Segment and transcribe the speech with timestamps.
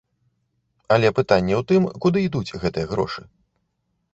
[0.95, 3.21] Але пытанне ў тым, куды ідуць гэтыя грошы?